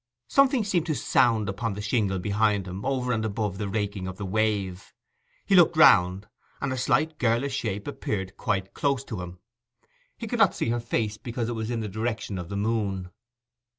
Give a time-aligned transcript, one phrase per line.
[0.27, 4.17] Something seemed to sound upon the shingle behind him over and above the raking of
[4.17, 4.95] the wave.
[5.45, 6.27] He looked round,
[6.59, 9.37] and a slight girlish shape appeared quite close to him,
[10.17, 13.11] He could not see her face because it was in the direction of the moon.